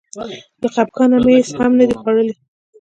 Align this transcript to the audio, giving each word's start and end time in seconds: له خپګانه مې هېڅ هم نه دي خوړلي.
له 0.61 0.67
خپګانه 0.73 1.17
مې 1.25 1.33
هېڅ 1.37 1.49
هم 1.59 1.71
نه 1.79 1.85
دي 1.89 1.95
خوړلي. 2.01 2.35